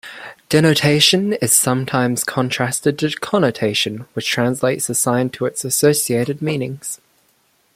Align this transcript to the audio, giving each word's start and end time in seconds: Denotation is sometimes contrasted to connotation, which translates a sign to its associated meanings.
Denotation 0.49 1.33
is 1.33 1.53
sometimes 1.55 2.23
contrasted 2.23 2.97
to 2.97 3.11
connotation, 3.11 4.07
which 4.13 4.27
translates 4.31 4.89
a 4.89 4.95
sign 4.95 5.29
to 5.29 5.45
its 5.45 5.63
associated 5.63 6.41
meanings. 6.41 6.99